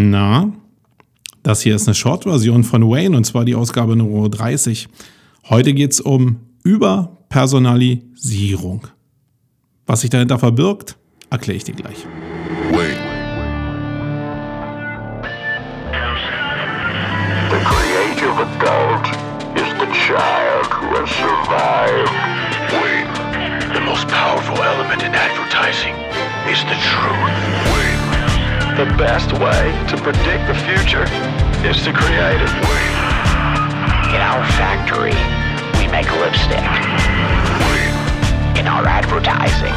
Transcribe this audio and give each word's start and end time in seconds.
Na, 0.00 0.52
das 1.42 1.62
hier 1.62 1.74
ist 1.74 1.88
eine 1.88 1.96
Short-Version 1.96 2.62
von 2.62 2.88
Wayne 2.88 3.16
und 3.16 3.24
zwar 3.24 3.44
die 3.44 3.56
Ausgabe 3.56 3.96
Nummer 3.96 4.28
30. 4.28 4.88
Heute 5.48 5.74
geht 5.74 5.90
es 5.90 6.00
um 6.00 6.36
Überpersonalisierung. 6.62 8.86
Was 9.86 10.02
sich 10.02 10.10
dahinter 10.10 10.38
verbirgt, 10.38 10.96
erkläre 11.30 11.56
ich 11.56 11.64
dir 11.64 11.74
gleich. 11.74 12.06
Wayne. 12.70 12.94
The 17.50 17.58
creative 17.64 18.38
adult 18.38 19.08
is 19.56 19.66
the 19.80 19.88
child 20.06 20.70
who 20.70 20.94
has 20.94 21.10
survived. 21.10 22.12
Wayne. 22.70 23.10
The 23.74 23.80
most 23.80 24.06
powerful 24.06 24.62
element 24.62 25.02
in 25.02 25.12
advertising 25.12 25.96
is 26.48 26.60
the 26.60 26.76
truth. 26.86 27.77
The 28.78 28.84
best 28.94 29.32
way 29.32 29.74
to 29.88 29.96
predict 29.96 30.46
the 30.46 30.54
future 30.54 31.02
is 31.66 31.82
to 31.82 31.92
create 31.92 32.40
it. 32.40 32.52
In 34.14 34.22
our 34.22 34.46
factory, 34.54 35.18
we 35.82 35.90
make 35.90 36.06
lipstick. 36.22 36.62
In 38.54 38.68
our 38.68 38.86
advertising, 38.86 39.74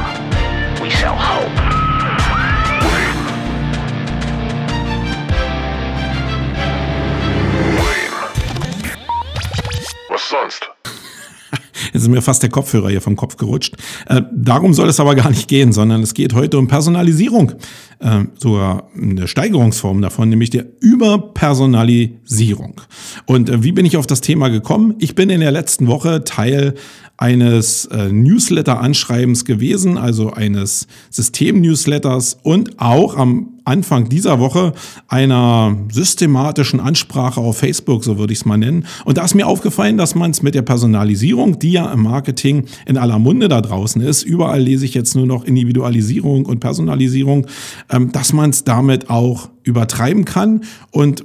Jetzt 12.01 12.07
ist 12.07 12.15
mir 12.15 12.21
fast 12.23 12.41
der 12.41 12.49
Kopfhörer 12.49 12.89
hier 12.89 12.99
vom 12.99 13.15
Kopf 13.15 13.37
gerutscht. 13.37 13.75
Äh, 14.07 14.23
darum 14.33 14.73
soll 14.73 14.89
es 14.89 14.99
aber 14.99 15.13
gar 15.13 15.29
nicht 15.29 15.47
gehen, 15.47 15.71
sondern 15.71 16.01
es 16.01 16.15
geht 16.15 16.33
heute 16.33 16.57
um 16.57 16.67
Personalisierung. 16.67 17.51
Äh, 17.99 18.23
sogar 18.39 18.89
eine 18.99 19.27
Steigerungsform 19.27 20.01
davon, 20.01 20.29
nämlich 20.29 20.49
der 20.49 20.65
Überpersonalisierung. 20.79 22.81
Und 23.27 23.51
äh, 23.51 23.61
wie 23.61 23.71
bin 23.71 23.85
ich 23.85 23.97
auf 23.97 24.07
das 24.07 24.21
Thema 24.21 24.47
gekommen? 24.47 24.95
Ich 24.97 25.13
bin 25.13 25.29
in 25.29 25.41
der 25.41 25.51
letzten 25.51 25.85
Woche 25.85 26.23
Teil 26.23 26.73
eines 27.21 27.85
äh, 27.85 28.11
Newsletter-Anschreibens 28.11 29.45
gewesen, 29.45 29.99
also 29.99 30.31
eines 30.33 30.87
System-Newsletters 31.11 32.39
und 32.41 32.79
auch 32.79 33.15
am 33.15 33.49
Anfang 33.63 34.09
dieser 34.09 34.39
Woche 34.39 34.73
einer 35.07 35.77
systematischen 35.91 36.79
Ansprache 36.79 37.39
auf 37.39 37.59
Facebook, 37.59 38.03
so 38.03 38.17
würde 38.17 38.33
ich 38.33 38.39
es 38.39 38.45
mal 38.45 38.57
nennen. 38.57 38.87
Und 39.05 39.19
da 39.19 39.23
ist 39.23 39.35
mir 39.35 39.45
aufgefallen, 39.45 39.97
dass 39.97 40.15
man 40.15 40.31
es 40.31 40.41
mit 40.41 40.55
der 40.55 40.63
Personalisierung, 40.63 41.59
die 41.59 41.73
ja 41.73 41.93
im 41.93 42.01
Marketing 42.01 42.65
in 42.87 42.97
aller 42.97 43.19
Munde 43.19 43.49
da 43.49 43.61
draußen 43.61 44.01
ist, 44.01 44.23
überall 44.23 44.63
lese 44.63 44.85
ich 44.85 44.95
jetzt 44.95 45.15
nur 45.15 45.27
noch 45.27 45.43
Individualisierung 45.43 46.47
und 46.47 46.59
Personalisierung, 46.59 47.45
ähm, 47.91 48.11
dass 48.11 48.33
man 48.33 48.49
es 48.49 48.63
damit 48.63 49.11
auch 49.11 49.49
übertreiben 49.61 50.25
kann 50.25 50.61
und 50.89 51.23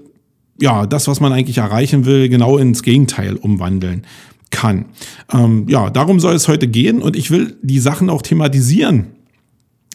ja, 0.60 0.86
das, 0.86 1.06
was 1.06 1.20
man 1.20 1.32
eigentlich 1.32 1.58
erreichen 1.58 2.06
will, 2.06 2.30
genau 2.30 2.56
ins 2.56 2.82
Gegenteil 2.82 3.36
umwandeln 3.36 4.06
kann. 4.50 4.86
Ähm, 5.32 5.66
ja, 5.68 5.90
darum 5.90 6.20
soll 6.20 6.34
es 6.34 6.48
heute 6.48 6.68
gehen 6.68 7.02
und 7.02 7.16
ich 7.16 7.30
will 7.30 7.56
die 7.62 7.78
Sachen 7.78 8.10
auch 8.10 8.22
thematisieren 8.22 9.08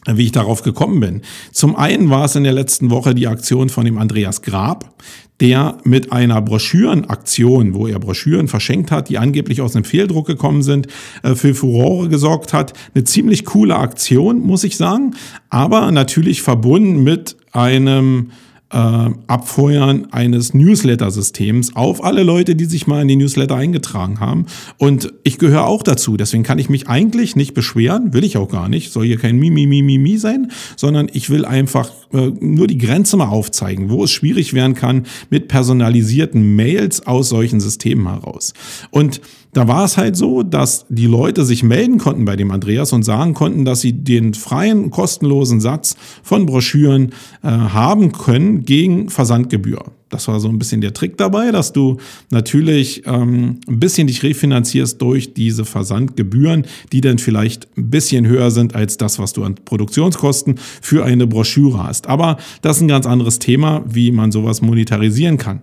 wie 0.06 0.24
ich 0.24 0.32
darauf 0.32 0.62
gekommen 0.62 1.00
bin. 1.00 1.22
Zum 1.52 1.76
einen 1.76 2.10
war 2.10 2.24
es 2.24 2.34
in 2.34 2.44
der 2.44 2.52
letzten 2.52 2.90
Woche 2.90 3.14
die 3.14 3.28
Aktion 3.28 3.68
von 3.68 3.84
dem 3.84 3.98
Andreas 3.98 4.42
Grab, 4.42 4.94
der 5.40 5.78
mit 5.84 6.12
einer 6.12 6.40
Broschürenaktion, 6.42 7.74
wo 7.74 7.86
er 7.86 7.98
Broschüren 7.98 8.48
verschenkt 8.48 8.90
hat, 8.90 9.08
die 9.08 9.18
angeblich 9.18 9.60
aus 9.60 9.74
einem 9.74 9.84
Fehldruck 9.84 10.26
gekommen 10.26 10.62
sind, 10.62 10.88
äh, 11.22 11.34
für 11.34 11.54
Furore 11.54 12.08
gesorgt 12.08 12.52
hat. 12.52 12.72
Eine 12.94 13.04
ziemlich 13.04 13.44
coole 13.44 13.76
Aktion, 13.76 14.40
muss 14.40 14.64
ich 14.64 14.76
sagen, 14.76 15.14
aber 15.50 15.90
natürlich 15.92 16.42
verbunden 16.42 17.02
mit 17.02 17.36
einem 17.52 18.30
äh, 18.72 19.10
Abfeuern 19.26 20.08
eines 20.12 20.54
Newsletter-Systems 20.54 21.76
auf 21.76 22.02
alle 22.02 22.22
Leute, 22.22 22.54
die 22.54 22.64
sich 22.64 22.86
mal 22.86 23.02
in 23.02 23.08
die 23.08 23.16
Newsletter 23.16 23.56
eingetragen 23.56 24.20
haben. 24.20 24.46
Und 24.78 25.12
ich 25.22 25.38
gehöre 25.38 25.66
auch 25.66 25.82
dazu. 25.82 26.16
Deswegen 26.16 26.42
kann 26.42 26.58
ich 26.58 26.68
mich 26.68 26.88
eigentlich 26.88 27.36
nicht 27.36 27.54
beschweren, 27.54 28.12
will 28.12 28.24
ich 28.24 28.36
auch 28.36 28.48
gar 28.48 28.68
nicht. 28.68 28.92
Soll 28.92 29.06
hier 29.06 29.18
kein 29.18 29.38
Mimi, 29.38 29.66
Mimi, 29.66 29.98
Mimi 29.98 30.18
sein, 30.18 30.50
sondern 30.76 31.08
ich 31.12 31.30
will 31.30 31.44
einfach 31.44 31.90
äh, 32.12 32.30
nur 32.40 32.66
die 32.66 32.78
Grenze 32.78 33.16
mal 33.16 33.28
aufzeigen, 33.28 33.90
wo 33.90 34.04
es 34.04 34.10
schwierig 34.10 34.54
werden 34.54 34.74
kann 34.74 35.06
mit 35.30 35.48
personalisierten 35.48 36.56
Mails 36.56 37.06
aus 37.06 37.28
solchen 37.28 37.60
Systemen 37.60 38.08
heraus. 38.08 38.54
Und 38.90 39.20
da 39.52 39.68
war 39.68 39.84
es 39.84 39.98
halt 39.98 40.16
so, 40.16 40.42
dass 40.42 40.86
die 40.88 41.06
Leute 41.06 41.44
sich 41.44 41.62
melden 41.62 41.98
konnten 41.98 42.24
bei 42.24 42.36
dem 42.36 42.50
Andreas 42.50 42.92
und 42.92 43.02
sagen 43.02 43.34
konnten, 43.34 43.64
dass 43.66 43.82
sie 43.82 43.92
den 43.92 44.32
freien, 44.32 44.90
kostenlosen 44.90 45.60
Satz 45.60 45.96
von 46.22 46.46
Broschüren 46.46 47.12
äh, 47.42 47.48
haben 47.48 48.12
können 48.12 48.64
gegen 48.64 49.10
Versandgebühr. 49.10 49.84
Das 50.08 50.28
war 50.28 50.40
so 50.40 50.48
ein 50.48 50.58
bisschen 50.58 50.80
der 50.80 50.92
Trick 50.92 51.16
dabei, 51.16 51.52
dass 51.52 51.72
du 51.72 51.98
natürlich 52.30 53.02
ähm, 53.06 53.60
ein 53.66 53.80
bisschen 53.80 54.06
dich 54.06 54.22
refinanzierst 54.22 55.00
durch 55.00 55.32
diese 55.34 55.64
Versandgebühren, 55.64 56.66
die 56.92 57.00
dann 57.00 57.18
vielleicht 57.18 57.66
ein 57.76 57.90
bisschen 57.90 58.26
höher 58.26 58.50
sind 58.50 58.74
als 58.74 58.98
das, 58.98 59.18
was 59.18 59.32
du 59.32 59.44
an 59.44 59.54
Produktionskosten 59.54 60.56
für 60.80 61.04
eine 61.04 61.26
Broschüre 61.26 61.82
hast. 61.82 62.08
Aber 62.08 62.36
das 62.60 62.76
ist 62.76 62.82
ein 62.82 62.88
ganz 62.88 63.06
anderes 63.06 63.38
Thema, 63.38 63.82
wie 63.86 64.12
man 64.12 64.32
sowas 64.32 64.60
monetarisieren 64.60 65.38
kann. 65.38 65.60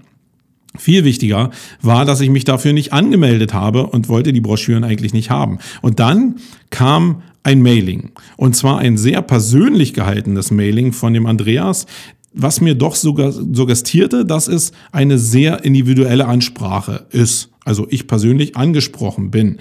Viel 0.78 1.04
wichtiger 1.04 1.50
war, 1.82 2.06
dass 2.06 2.22
ich 2.22 2.30
mich 2.30 2.46
dafür 2.46 2.74
nicht 2.74 2.94
angemeldet 2.94 3.54
habe 3.54 3.88
und 3.88 4.08
wollte 4.08 4.34
die 4.34 4.42
Broschüren 4.42 4.84
eigentlich 4.84 5.14
nicht 5.14 5.32
haben. 5.32 5.58
Und 5.82 6.00
dann 6.00 6.36
kam 6.70 7.24
ein 7.44 7.62
Mailing. 7.62 8.12
Und 8.38 8.56
zwar 8.56 8.78
ein 8.78 8.98
sehr 8.98 9.22
persönlich 9.22 9.94
gehaltenes 9.94 10.52
Mailing 10.52 10.94
von 10.94 11.14
dem 11.14 11.26
Andreas, 11.26 11.88
was 12.34 12.62
mir 12.62 12.76
doch 12.76 12.96
suggestierte, 12.96 14.26
dass 14.26 14.48
es 14.48 14.72
eine 14.92 15.18
sehr 15.18 15.64
individuelle 15.64 16.28
Ansprache 16.28 17.08
ist. 17.10 17.50
Also 17.66 17.88
ich 17.90 18.08
persönlich 18.08 18.56
angesprochen 18.56 19.32
bin. 19.32 19.58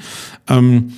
Ähm, 0.48 0.92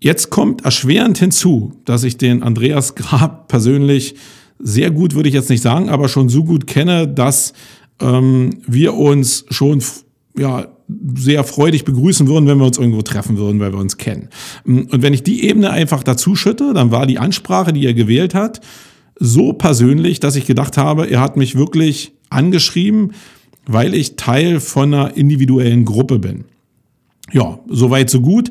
jetzt 0.00 0.30
kommt 0.30 0.64
erschwerend 0.64 1.18
hinzu, 1.18 1.72
dass 1.84 2.04
ich 2.04 2.16
den 2.16 2.42
Andreas 2.42 2.94
Grab 2.96 3.48
persönlich 3.48 4.14
sehr 4.58 4.90
gut, 4.90 5.14
würde 5.14 5.28
ich 5.28 5.34
jetzt 5.34 5.50
nicht 5.50 5.62
sagen, 5.62 5.88
aber 5.88 6.08
schon 6.08 6.28
so 6.28 6.44
gut 6.44 6.66
kenne, 6.66 7.08
dass 7.08 7.52
ähm, 8.00 8.58
wir 8.66 8.94
uns 8.94 9.44
schon 9.50 9.82
ja, 10.38 10.68
sehr 11.16 11.44
freudig 11.44 11.84
begrüßen 11.84 12.26
würden, 12.28 12.46
wenn 12.46 12.58
wir 12.58 12.66
uns 12.66 12.78
irgendwo 12.78 13.02
treffen 13.02 13.36
würden, 13.38 13.58
weil 13.60 13.72
wir 13.72 13.80
uns 13.80 13.96
kennen. 13.96 14.28
Und 14.64 15.02
wenn 15.02 15.14
ich 15.14 15.22
die 15.22 15.44
Ebene 15.44 15.70
einfach 15.70 16.02
dazu 16.02 16.36
schütte, 16.36 16.72
dann 16.74 16.90
war 16.90 17.06
die 17.06 17.18
Ansprache, 17.18 17.72
die 17.72 17.86
er 17.86 17.94
gewählt 17.94 18.34
hat, 18.34 18.60
so 19.18 19.52
persönlich, 19.52 20.20
dass 20.20 20.36
ich 20.36 20.46
gedacht 20.46 20.76
habe, 20.76 21.08
er 21.08 21.20
hat 21.20 21.36
mich 21.36 21.56
wirklich 21.56 22.12
angeschrieben, 22.28 23.12
weil 23.66 23.94
ich 23.94 24.16
Teil 24.16 24.60
von 24.60 24.92
einer 24.92 25.16
individuellen 25.16 25.84
Gruppe 25.84 26.18
bin. 26.18 26.44
Ja, 27.32 27.58
soweit 27.68 28.10
so 28.10 28.20
gut. 28.20 28.50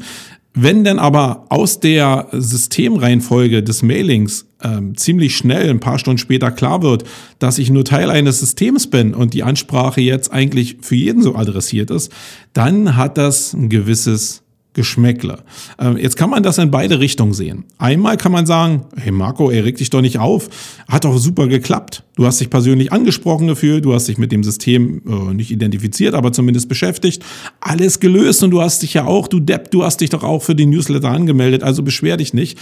Wenn 0.58 0.86
denn 0.86 1.00
aber 1.00 1.46
aus 1.50 1.82
der 1.82 2.30
Systemreihenfolge 2.32 3.62
des 3.62 3.84
Mailings 3.84 4.46
ähm, 4.64 4.96
ziemlich 4.96 5.36
schnell, 5.36 5.70
ein 5.70 5.82
paar 5.82 6.00
Stunden 6.00 6.18
später 6.18 6.50
klar 6.50 6.82
wird, 6.82 7.04
dass 7.40 7.60
ich 7.60 7.70
nur 7.70 7.84
Teil 7.84 8.10
eines 8.10 8.40
Systems 8.40 8.90
bin 8.90 9.14
und 9.14 9.34
die 9.34 9.44
Ansprache 9.44 10.00
jetzt 10.00 10.32
eigentlich 10.32 10.78
für 10.80 10.96
jeden 10.96 11.22
so 11.22 11.36
adressiert 11.36 11.92
ist, 11.92 12.10
dann 12.54 12.96
hat 12.96 13.18
das 13.18 13.54
ein 13.54 13.68
gewisses 13.68 14.45
Geschmäckle. 14.76 15.40
Ähm, 15.80 15.98
jetzt 15.98 16.18
kann 16.18 16.30
man 16.30 16.44
das 16.44 16.58
in 16.58 16.70
beide 16.70 17.00
Richtungen 17.00 17.34
sehen. 17.34 17.64
Einmal 17.78 18.18
kann 18.18 18.34
man 18.34 18.46
sagen, 18.46 18.86
hey 18.98 19.12
Marco, 19.12 19.50
er 19.50 19.64
regt 19.64 19.80
dich 19.80 19.90
doch 19.90 20.02
nicht 20.02 20.20
auf. 20.20 20.50
Hat 20.88 21.06
doch 21.06 21.18
super 21.18 21.48
geklappt. 21.48 22.04
Du 22.18 22.26
hast 22.26 22.42
dich 22.42 22.50
persönlich 22.50 22.92
angesprochen 22.92 23.48
gefühlt, 23.48 23.86
du 23.86 23.94
hast 23.94 24.08
dich 24.08 24.18
mit 24.18 24.34
dem 24.34 24.44
System 24.44 25.02
äh, 25.08 25.34
nicht 25.34 25.50
identifiziert, 25.50 26.14
aber 26.14 26.34
zumindest 26.34 26.68
beschäftigt. 26.68 27.24
Alles 27.62 28.02
gelöst 28.02 28.44
und 28.44 28.52
du 28.52 28.62
hast 28.62 28.84
dich 28.84 28.94
ja 28.94 29.06
auch, 29.06 29.30
du 29.30 29.40
Depp, 29.40 29.72
du 29.72 29.84
hast 29.84 30.02
dich 30.02 30.10
doch 30.10 30.24
auch 30.24 30.44
für 30.44 30.56
den 30.56 30.70
Newsletter 30.70 31.10
angemeldet, 31.10 31.64
also 31.64 31.82
beschwer 31.82 32.18
dich 32.18 32.34
nicht. 32.34 32.60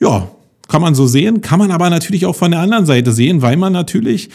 Ja, 0.00 0.28
kann 0.68 0.80
man 0.80 0.94
so 0.94 1.06
sehen, 1.06 1.42
kann 1.42 1.58
man 1.58 1.70
aber 1.70 1.90
natürlich 1.90 2.24
auch 2.24 2.34
von 2.34 2.50
der 2.50 2.60
anderen 2.60 2.86
Seite 2.86 3.12
sehen, 3.12 3.42
weil 3.42 3.58
man 3.58 3.74
natürlich 3.74 4.30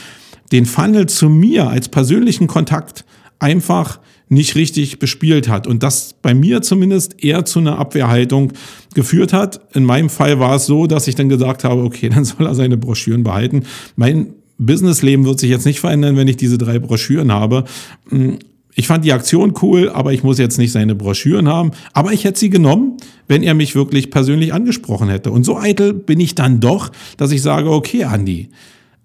den 0.51 0.67
Funnel 0.67 1.07
zu 1.07 1.29
mir 1.29 1.67
als 1.67 1.89
persönlichen 1.89 2.45
Kontakt 2.45 3.05
einfach 3.39 3.99
nicht 4.31 4.55
richtig 4.55 4.97
bespielt 4.97 5.49
hat 5.49 5.67
und 5.67 5.83
das 5.83 6.15
bei 6.21 6.33
mir 6.33 6.61
zumindest 6.61 7.21
eher 7.21 7.43
zu 7.43 7.59
einer 7.59 7.77
Abwehrhaltung 7.77 8.53
geführt 8.93 9.33
hat. 9.33 9.59
In 9.75 9.83
meinem 9.83 10.09
Fall 10.09 10.39
war 10.39 10.55
es 10.55 10.65
so, 10.65 10.87
dass 10.87 11.09
ich 11.09 11.15
dann 11.15 11.27
gesagt 11.27 11.65
habe, 11.65 11.83
okay, 11.83 12.07
dann 12.13 12.23
soll 12.23 12.47
er 12.47 12.55
seine 12.55 12.77
Broschüren 12.77 13.23
behalten. 13.23 13.63
Mein 13.97 14.33
Businessleben 14.57 15.25
wird 15.25 15.39
sich 15.39 15.49
jetzt 15.49 15.65
nicht 15.65 15.81
verändern, 15.81 16.15
wenn 16.15 16.29
ich 16.29 16.37
diese 16.37 16.57
drei 16.57 16.79
Broschüren 16.79 17.31
habe. 17.31 17.65
Hm, 18.09 18.39
ich 18.73 18.87
fand 18.87 19.03
die 19.03 19.11
Aktion 19.11 19.53
cool, 19.61 19.89
aber 19.89 20.13
ich 20.13 20.23
muss 20.23 20.37
jetzt 20.37 20.57
nicht 20.57 20.71
seine 20.71 20.95
Broschüren 20.95 21.49
haben. 21.49 21.71
Aber 21.91 22.13
ich 22.13 22.23
hätte 22.23 22.39
sie 22.39 22.49
genommen, 22.49 22.95
wenn 23.27 23.43
er 23.43 23.53
mich 23.53 23.75
wirklich 23.75 24.11
persönlich 24.11 24.53
angesprochen 24.53 25.09
hätte. 25.09 25.31
Und 25.31 25.43
so 25.43 25.57
eitel 25.57 25.93
bin 25.93 26.21
ich 26.21 26.35
dann 26.35 26.61
doch, 26.61 26.89
dass 27.17 27.31
ich 27.31 27.41
sage, 27.41 27.69
okay, 27.69 28.05
Andi, 28.05 28.47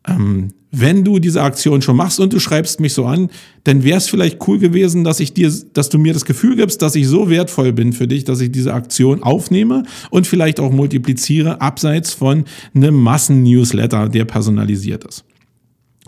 ähm, 0.07 0.53
wenn 0.79 1.05
du 1.05 1.19
diese 1.19 1.43
Aktion 1.43 1.81
schon 1.81 1.97
machst 1.97 2.21
und 2.21 2.33
du 2.33 2.39
schreibst 2.39 2.81
mich 2.81 2.93
so 2.93 3.07
an, 3.07 3.31
dann 3.65 3.83
wäre 3.83 3.97
es 3.97 4.09
vielleicht 4.09 4.47
cool 4.47 4.59
gewesen, 4.59 5.05
dass 5.05 5.21
ich 5.21 5.33
dir, 5.33 5.51
dass 5.73 5.89
du 5.89 5.99
mir 5.99 6.13
das 6.13 6.27
Gefühl 6.27 6.57
gibst, 6.57 6.83
dass 6.83 6.95
ich 6.95 7.09
so 7.09 7.31
wertvoll 7.31 7.73
bin 7.73 7.95
für 7.95 8.07
dich, 8.07 8.25
dass 8.25 8.41
ich 8.41 8.53
diese 8.53 8.75
Aktion 8.75 9.23
aufnehme 9.23 9.85
und 10.11 10.27
vielleicht 10.27 10.61
auch 10.61 10.71
multipliziere, 10.71 11.63
abseits 11.63 12.13
von 12.13 12.45
einem 12.75 12.95
Massen-Newsletter, 12.95 14.11
der 14.11 14.27
personalisiert 14.27 15.05
ist. 15.05 15.25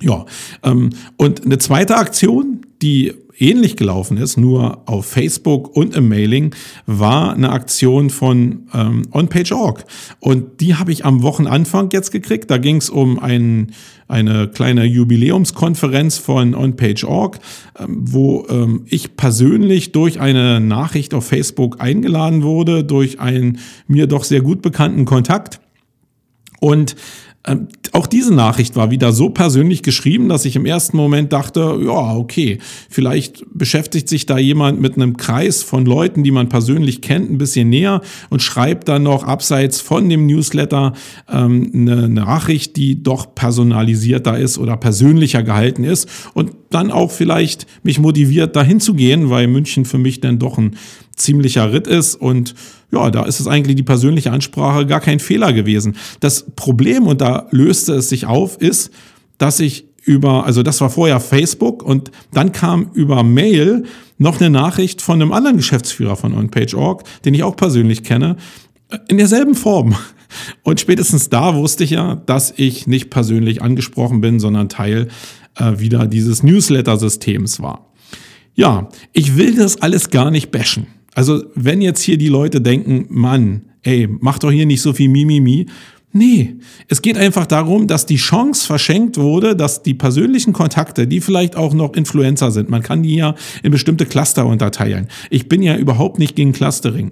Ja, 0.01 0.27
ähm, 0.63 0.91
und 1.17 1.45
eine 1.45 1.59
zweite 1.59 1.97
Aktion, 1.97 2.61
die 2.83 3.15
ähnlich 3.41 3.77
gelaufen 3.77 4.17
ist, 4.17 4.37
nur 4.37 4.83
auf 4.87 5.07
Facebook 5.07 5.77
und 5.77 5.95
im 5.95 6.09
Mailing, 6.09 6.55
war 6.87 7.33
eine 7.33 7.51
Aktion 7.51 8.11
von 8.11 8.67
ähm, 8.75 9.03
OnPage.org. 9.11 9.85
Und 10.21 10.61
die 10.61 10.75
habe 10.75 10.93
ich 10.93 11.05
am 11.05 11.23
Wochenanfang 11.23 11.91
jetzt 11.93 12.11
gekriegt. 12.11 12.51
Da 12.51 12.59
ging 12.59 12.77
es 12.77 12.91
um 12.91 13.19
ein, 13.19 13.73
eine 14.09 14.49
kleine 14.49 14.85
Jubiläumskonferenz 14.85 16.19
von 16.19 16.55
OnPage.org, 16.55 17.39
ähm, 17.79 17.99
wo 18.01 18.47
ähm, 18.49 18.83
ich 18.87 19.17
persönlich 19.17 19.93
durch 19.93 20.21
eine 20.21 20.61
Nachricht 20.61 21.15
auf 21.15 21.27
Facebook 21.27 21.81
eingeladen 21.81 22.43
wurde, 22.43 22.85
durch 22.85 23.21
einen 23.21 23.59
mir 23.87 24.07
doch 24.07 24.25
sehr 24.25 24.41
gut 24.41 24.63
bekannten 24.63 25.05
Kontakt. 25.05 25.61
Und 26.61 26.97
ähm, 27.47 27.69
auch 27.93 28.07
diese 28.07 28.35
Nachricht 28.35 28.77
war 28.77 28.91
wieder 28.91 29.13
so 29.13 29.31
persönlich 29.31 29.83
geschrieben, 29.83 30.29
dass 30.29 30.45
ich 30.45 30.57
im 30.57 30.67
ersten 30.67 30.97
Moment 30.97 31.33
dachte, 31.33 31.79
ja, 31.83 32.17
okay, 32.17 32.59
vielleicht 32.91 33.45
beschäftigt 33.53 34.09
sich 34.09 34.27
da 34.27 34.39
jemand 34.39 34.81
mit 34.81 34.97
einem 34.97 35.17
Kreis 35.17 35.63
von 35.63 35.87
Leuten, 35.87 36.25
die 36.25 36.31
man 36.31 36.49
persönlich 36.49 37.01
kennt, 37.01 37.31
ein 37.31 37.39
bisschen 37.39 37.71
näher 37.71 38.03
und 38.29 38.43
schreibt 38.43 38.89
dann 38.89 39.05
noch 39.05 39.25
abseits 39.25 39.81
von 39.81 40.09
dem 40.09 40.27
Newsletter 40.27 40.93
ähm, 41.31 41.71
eine 41.73 42.09
Nachricht, 42.09 42.77
die 42.77 43.03
doch 43.03 43.35
personalisierter 43.35 44.39
ist 44.39 44.59
oder 44.59 44.77
persönlicher 44.77 45.43
gehalten 45.43 45.85
ist 45.85 46.09
und 46.35 46.53
dann 46.71 46.91
auch 46.91 47.11
vielleicht 47.11 47.67
mich 47.83 47.99
motiviert, 47.99 48.57
dahin 48.57 48.81
zu 48.81 48.95
gehen, 48.95 49.31
weil 49.31 49.47
München 49.47 49.85
für 49.85 49.99
mich 49.99 50.21
dann 50.21 50.39
doch 50.39 50.59
ein 50.59 50.77
ziemlicher 51.17 51.73
Ritt 51.73 51.87
ist 51.87 52.15
und 52.15 52.55
ja, 52.91 53.11
da 53.11 53.25
ist 53.25 53.41
es 53.41 53.47
eigentlich 53.47 53.77
die 53.77 53.83
persönliche 53.83 54.33
Ansprache 54.33 54.87
gar 54.87 55.01
kein 55.01 55.21
Fehler 55.21 55.53
gewesen. 55.53 55.97
Das 56.21 56.47
Problem, 56.57 57.07
und 57.07 57.21
da 57.21 57.47
löste 57.51 57.95
es 57.95 58.09
sich 58.09 58.27
auf, 58.27 58.57
ist, 58.61 58.91
dass 59.37 59.61
ich 59.61 59.87
über, 60.05 60.47
also 60.47 60.63
das 60.63 60.81
war 60.81 60.89
vorher 60.89 61.21
Facebook 61.21 61.83
und 61.83 62.11
dann 62.33 62.53
kam 62.53 62.91
über 62.95 63.23
Mail 63.23 63.85
noch 64.17 64.41
eine 64.41 64.49
Nachricht 64.49 65.03
von 65.03 65.21
einem 65.21 65.33
anderen 65.33 65.59
Geschäftsführer 65.59 66.17
von 66.17 66.35
OnPage.org, 66.35 67.05
den 67.25 67.35
ich 67.35 67.43
auch 67.43 67.57
persönlich 67.57 68.05
kenne, 68.05 68.37
in 69.09 69.19
derselben 69.19 69.55
Form. 69.55 69.95
Und 70.63 70.81
spätestens 70.81 71.29
da 71.29 71.55
wusste 71.55 71.85
ich 71.85 71.91
ja, 71.91 72.17
dass 72.17 72.53
ich 72.57 72.87
nicht 72.87 73.11
persönlich 73.11 73.63
angesprochen 73.63 74.21
bin, 74.21 74.41
sondern 74.41 74.69
Teil 74.69 75.09
äh, 75.57 75.79
wieder 75.79 76.07
dieses 76.07 76.43
Newsletter-Systems 76.43 77.61
war. 77.61 77.93
Ja, 78.55 78.89
ich 79.13 79.37
will 79.37 79.55
das 79.55 79.83
alles 79.83 80.11
gar 80.11 80.31
nicht 80.31 80.51
bashen. 80.51 80.87
Also 81.19 81.43
wenn 81.57 81.81
jetzt 81.81 82.01
hier 82.01 82.17
die 82.17 82.29
Leute 82.29 82.61
denken, 82.61 83.07
Mann, 83.09 83.63
ey, 83.83 84.07
mach 84.21 84.39
doch 84.39 84.53
hier 84.53 84.67
nicht 84.67 84.81
so 84.81 84.93
viel 84.93 85.09
Mimimi. 85.09 85.67
Nee, 86.13 86.55
es 86.87 87.03
geht 87.03 87.19
einfach 87.19 87.45
darum, 87.45 87.89
dass 87.89 88.07
die 88.07 88.19
Chance 88.19 88.65
verschenkt 88.65 89.19
wurde, 89.19 89.57
dass 89.57 89.83
die 89.83 89.95
persönlichen 89.95 90.53
Kontakte, 90.53 91.09
die 91.09 91.21
vielleicht 91.21 91.57
auch 91.57 91.75
noch 91.75 91.95
Influencer 91.95 92.53
sind, 92.53 92.71
man 92.71 92.85
kann 92.85 93.03
die 93.03 93.17
ja 93.17 93.35
in 93.65 93.73
bestimmte 93.73 94.07
Cluster 94.07 94.47
unterteilen. 94.47 95.09
Ich 95.29 95.49
bin 95.49 95.61
ja 95.61 95.77
überhaupt 95.77 96.21
nicht 96.21 96.37
gegen 96.37 96.53
Clustering. 96.53 97.11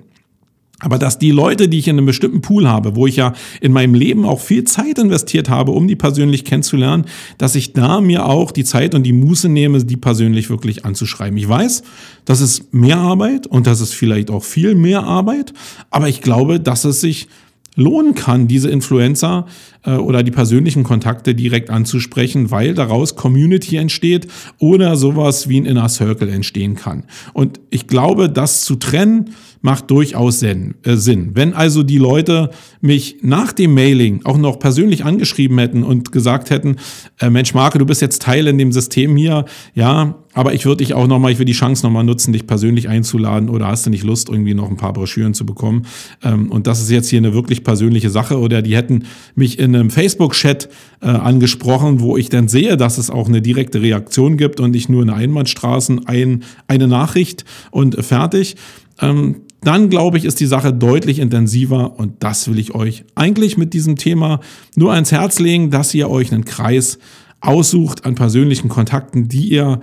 Aber 0.81 0.99
dass 0.99 1.19
die 1.19 1.31
Leute, 1.31 1.69
die 1.69 1.79
ich 1.79 1.89
in 1.89 1.97
einem 1.97 2.07
bestimmten 2.07 2.43
Pool 2.43 2.69
habe, 2.69 2.97
wo 2.97 3.07
ich 3.07 3.17
ja 3.17 3.33
in 3.63 3.73
meinem 3.73 3.95
Leben 3.95 4.27
auch 4.27 4.41
viel 4.41 4.65
Zeit 4.65 4.99
investiert 4.99 5.49
habe, 5.49 5.73
um 5.73 5.89
die 5.89 5.97
persönlich 5.97 6.45
kennenzulernen, 6.45 7.07
dass 7.39 7.55
ich 7.55 7.73
da 7.73 8.03
mir 8.03 8.27
auch 8.27 8.53
die 8.53 8.65
Zeit 8.65 8.95
und 8.95 9.03
die 9.03 9.15
Muße 9.15 9.49
nehme, 9.49 9.83
die 9.83 9.97
persönlich 9.97 10.51
wirklich 10.51 10.85
anzuschreiben. 10.85 11.39
Ich 11.39 11.49
weiß, 11.49 11.83
das 12.27 12.43
ist 12.43 12.75
mehr 12.75 12.99
Arbeit 12.99 13.47
und 13.47 13.67
das 13.67 13.81
ist 13.81 13.95
vielleicht 13.95 14.31
auch 14.31 14.45
viel 14.45 14.75
mehr 14.75 15.05
Arbeit, 15.05 15.55
aber 15.91 16.09
ich 16.09 16.21
glaube, 16.21 16.61
dass 16.61 16.85
es 16.85 17.01
sich 17.01 17.29
lohnen 17.77 18.15
kann, 18.15 18.49
diese 18.49 18.71
Influencer 18.71 19.47
äh, 19.85 19.93
oder 19.93 20.23
die 20.23 20.31
persönlichen 20.31 20.83
Kontakte 20.83 21.35
direkt 21.35 21.71
anzusprechen, 21.71 22.51
weil 22.51 22.75
daraus 22.75 23.15
Community 23.15 23.77
entsteht 23.77 24.27
oder 24.59 24.97
sowas 24.97 25.49
wie 25.49 25.61
ein 25.61 25.67
Inner 25.67 25.89
Circle 25.89 26.29
entstehen 26.29 26.75
kann. 26.75 27.05
Und 27.33 27.61
ich 27.71 27.87
glaube, 27.87 28.29
das 28.29 28.63
zu 28.63 28.77
trennen, 28.77 29.31
macht 29.61 29.91
durchaus 29.91 30.41
Sinn. 30.41 30.75
Äh, 30.83 30.97
Sinn. 30.97 31.31
Wenn 31.35 31.53
also 31.53 31.83
die 31.83 31.99
Leute 31.99 32.51
mich 32.81 33.19
nach 33.23 33.53
dem 33.53 33.75
Mailing 33.75 34.21
auch 34.25 34.39
noch 34.39 34.59
persönlich 34.59 35.05
angeschrieben 35.05 35.59
hätten 35.59 35.83
und 35.83 36.13
gesagt 36.13 36.51
hätten, 36.51 36.77
äh, 37.21 37.31
Mensch 37.31 37.53
Marke, 37.53 37.79
du 37.79 37.87
bist 37.87 38.01
jetzt 38.01 38.23
Teil 38.23 38.47
in 38.47 38.59
dem 38.59 38.73
System 38.73 39.17
hier, 39.17 39.45
ja, 39.75 40.17
aber 40.37 40.53
ich 40.53 40.67
würde 40.67 40.85
dich 40.85 40.93
auch 40.93 41.07
nochmal, 41.07 41.33
ich 41.33 41.39
will 41.39 41.47
die 41.47 41.55
Chance 41.55 41.83
nochmal 41.87 42.05
nutzen, 42.05 42.35
dich 42.35 42.47
persönlich 42.47 42.91
einzuladen 42.91 43.49
oder 43.49 43.69
hast 43.69 43.87
du 43.87 43.91
nicht 43.91 44.05
Lust, 44.05 44.29
irgendwie 44.29 44.53
noch 44.53 44.69
ein 44.69 44.77
paar 44.77 44.93
Broschüren 44.93 45.33
zu 45.33 45.47
bekommen? 45.47 45.87
Ähm, 46.23 46.53
und 46.53 46.67
das 46.67 46.83
ist 46.83 46.91
jetzt 46.91 47.09
hier 47.09 47.21
eine 47.21 47.33
wirklich 47.33 47.65
persönliche 47.65 48.11
Sache 48.11 48.39
oder 48.39 48.61
die 48.61 48.77
hätten 48.77 49.05
mich 49.35 49.59
in 49.59 49.75
einem 49.75 49.89
Facebook-Chat 49.89 50.69
äh, 51.01 51.07
angesprochen, 51.07 52.01
wo 52.01 52.19
ich 52.19 52.29
dann 52.29 52.49
sehe, 52.49 52.77
dass 52.77 52.99
es 52.99 53.09
auch 53.09 53.29
eine 53.29 53.41
direkte 53.41 53.81
Reaktion 53.81 54.37
gibt 54.37 54.61
und 54.61 54.73
nicht 54.73 54.91
nur 54.91 55.01
eine 55.01 55.15
Einbahnstraßen, 55.15 56.07
ein, 56.07 56.45
eine 56.69 56.87
Nachricht 56.87 57.47
und 57.71 58.05
fertig. 58.05 58.57
Ähm, 59.01 59.37
dann 59.63 59.89
glaube 59.89 60.19
ich, 60.19 60.27
ist 60.27 60.39
die 60.39 60.47
Sache 60.47 60.75
deutlich 60.75 61.19
intensiver 61.19 61.99
und 61.99 62.23
das 62.23 62.47
will 62.47 62.59
ich 62.59 62.75
euch 62.75 63.05
eigentlich 63.15 63.57
mit 63.57 63.73
diesem 63.73 63.97
Thema 63.97 64.41
nur 64.75 64.93
ans 64.93 65.13
Herz 65.13 65.39
legen, 65.39 65.71
dass 65.71 65.95
ihr 65.95 66.11
euch 66.11 66.31
einen 66.31 66.45
Kreis 66.45 66.99
aussucht 67.41 68.05
an 68.05 68.17
persönlichen 68.17 68.69
Kontakten, 68.69 69.29
die 69.29 69.49
ihr 69.49 69.81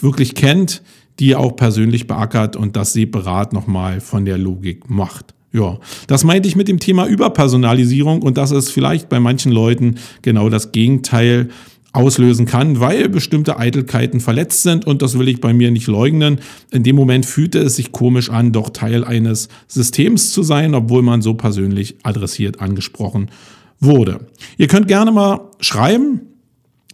wirklich 0.00 0.34
kennt, 0.34 0.82
die 1.18 1.36
auch 1.36 1.56
persönlich 1.56 2.06
beackert 2.06 2.56
und 2.56 2.76
das 2.76 2.92
separat 2.92 3.52
nochmal 3.52 4.00
von 4.00 4.24
der 4.24 4.38
Logik 4.38 4.90
macht. 4.90 5.34
Ja, 5.52 5.78
das 6.08 6.24
meinte 6.24 6.48
ich 6.48 6.56
mit 6.56 6.66
dem 6.66 6.80
Thema 6.80 7.06
Überpersonalisierung 7.06 8.22
und 8.22 8.36
das 8.36 8.50
ist 8.50 8.70
vielleicht 8.70 9.08
bei 9.08 9.20
manchen 9.20 9.52
Leuten 9.52 9.96
genau 10.22 10.48
das 10.48 10.72
Gegenteil 10.72 11.48
auslösen 11.92 12.44
kann, 12.44 12.80
weil 12.80 13.08
bestimmte 13.08 13.56
Eitelkeiten 13.56 14.18
verletzt 14.18 14.64
sind 14.64 14.84
und 14.84 15.00
das 15.00 15.16
will 15.16 15.28
ich 15.28 15.40
bei 15.40 15.54
mir 15.54 15.70
nicht 15.70 15.86
leugnen. 15.86 16.40
In 16.72 16.82
dem 16.82 16.96
Moment 16.96 17.24
fühlte 17.24 17.60
es 17.60 17.76
sich 17.76 17.92
komisch 17.92 18.30
an, 18.30 18.50
doch 18.50 18.70
Teil 18.70 19.04
eines 19.04 19.48
Systems 19.68 20.32
zu 20.32 20.42
sein, 20.42 20.74
obwohl 20.74 21.02
man 21.02 21.22
so 21.22 21.34
persönlich 21.34 21.94
adressiert 22.02 22.60
angesprochen 22.60 23.30
wurde. 23.78 24.26
Ihr 24.58 24.66
könnt 24.66 24.88
gerne 24.88 25.12
mal 25.12 25.50
schreiben, 25.60 26.22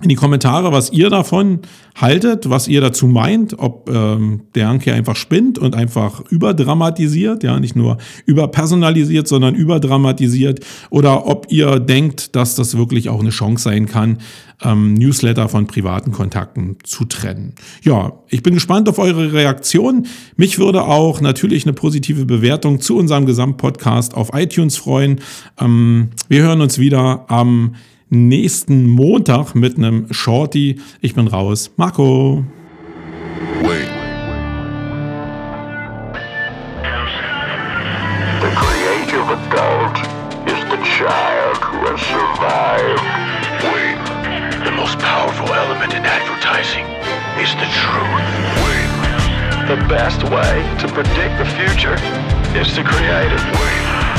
in 0.02 0.08
die 0.08 0.14
Kommentare, 0.14 0.72
was 0.72 0.90
ihr 0.92 1.10
davon 1.10 1.60
haltet, 1.94 2.48
was 2.48 2.68
ihr 2.68 2.80
dazu 2.80 3.06
meint, 3.06 3.58
ob 3.58 3.90
ähm, 3.90 4.42
der 4.54 4.68
Anke 4.68 4.94
einfach 4.94 5.16
spinnt 5.16 5.58
und 5.58 5.74
einfach 5.74 6.22
überdramatisiert, 6.30 7.42
ja, 7.42 7.60
nicht 7.60 7.76
nur 7.76 7.98
überpersonalisiert, 8.24 9.28
sondern 9.28 9.54
überdramatisiert, 9.54 10.60
oder 10.88 11.26
ob 11.26 11.46
ihr 11.50 11.80
denkt, 11.80 12.34
dass 12.34 12.54
das 12.54 12.78
wirklich 12.78 13.10
auch 13.10 13.20
eine 13.20 13.30
Chance 13.30 13.64
sein 13.64 13.86
kann, 13.86 14.18
ähm, 14.62 14.94
Newsletter 14.94 15.48
von 15.48 15.66
privaten 15.66 16.12
Kontakten 16.12 16.78
zu 16.82 17.04
trennen. 17.04 17.54
Ja, 17.82 18.12
ich 18.28 18.42
bin 18.42 18.54
gespannt 18.54 18.88
auf 18.88 18.98
eure 18.98 19.32
Reaktion. 19.32 20.06
Mich 20.36 20.58
würde 20.58 20.82
auch 20.82 21.20
natürlich 21.20 21.66
eine 21.66 21.74
positive 21.74 22.24
Bewertung 22.24 22.80
zu 22.80 22.96
unserem 22.96 23.26
Gesamtpodcast 23.26 24.14
auf 24.14 24.30
iTunes 24.32 24.78
freuen. 24.78 25.20
Ähm, 25.58 26.10
wir 26.28 26.42
hören 26.42 26.62
uns 26.62 26.78
wieder 26.78 27.26
am 27.28 27.74
nächsten 28.10 28.88
Montag 28.88 29.54
mit 29.54 29.78
einem 29.78 30.12
Shorty. 30.12 30.80
Ich 31.00 31.14
bin 31.14 31.28
raus. 31.28 31.70
Marco. 31.76 32.44
Wait. 33.62 33.88
Is 47.40 47.54
the 47.54 47.66
truth. 47.72 48.20
Wait. 48.64 48.90
The 49.66 49.76
best 49.88 50.22
way 50.24 50.76
to 50.78 50.88
predict 50.88 51.38
the 51.38 51.46
future 51.46 51.94
is 52.54 52.74
to 52.74 52.84
create 52.84 53.32
it. 53.32 54.09